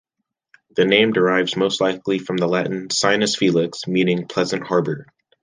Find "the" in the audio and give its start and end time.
0.75-0.83, 2.37-2.47